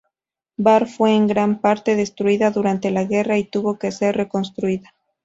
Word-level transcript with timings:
Bar 0.57 0.87
fue 0.87 1.15
en 1.15 1.27
gran 1.27 1.59
parte 1.61 1.95
destruida 1.95 2.49
durante 2.49 2.89
la 2.89 3.03
guerra 3.03 3.37
y 3.37 3.43
tuvo 3.43 3.77
que 3.77 3.91
ser 3.91 4.17
reconstruida. 4.17 4.91